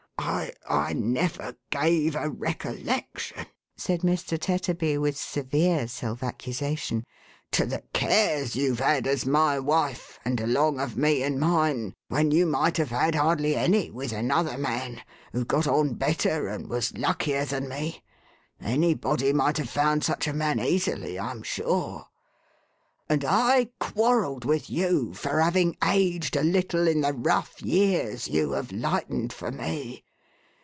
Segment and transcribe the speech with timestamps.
[0.23, 4.39] I— I never gave a recollection," said Mr.
[4.39, 7.05] Tetterby, with severe self accusation,
[7.51, 12.29] "to the cares you've had as my wife, and along of me and mine, when
[12.29, 15.01] you might have had hardlv anv with another man,
[15.31, 18.03] who got on better and was luckier than me
[18.61, 22.05] (anybody might have found such a man easily, I am sure);
[23.09, 28.55] and I quarrelled with you for having aged a little in the rough years you1
[28.55, 30.05] have lightened for me.